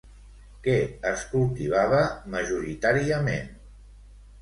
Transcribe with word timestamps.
Què 0.67 0.73
es 1.09 1.27
cultivava 1.35 2.01
majoritàriament? 2.39 3.57